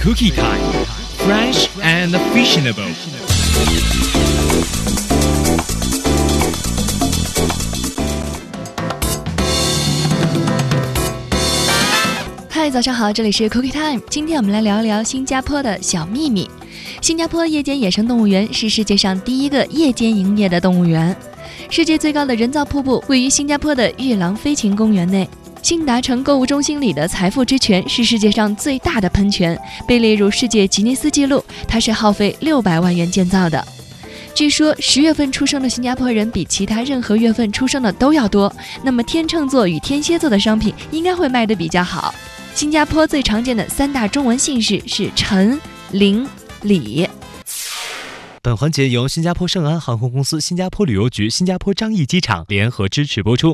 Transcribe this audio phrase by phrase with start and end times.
[0.00, 2.94] Cookie Time, fresh and fashionable.
[12.48, 14.00] 嗨，早上好，这里是 Cookie Time。
[14.08, 16.48] 今天我们来聊一聊新加坡的小秘密。
[17.00, 21.14] 新加坡夜间野生动物园是世界上第一个夜间营业的动物园。
[21.70, 25.28] 世界最高的人造瀑布位于新加坡的玉郎飞禽公园内。
[25.62, 31.44] 新达城购物中心里的财富之泉是世界上最大的喷泉，被列入世界吉尼斯纪录。
[31.66, 33.62] 它是耗费六百万元建造的。
[34.34, 38.52] 据说十月份出生的新加坡人比其他任何月份出生的都要多。
[38.82, 42.14] 那么天秤座与天蝎座的商品应该会卖得比较好。
[42.54, 46.26] 新加坡最常见的三大中文姓氏是陈、林、
[46.62, 47.08] 李。
[48.40, 53.46] 本环节由新加坡圣安航空公司、新加坡旅游局、新加坡樟宜机场联合支持播出。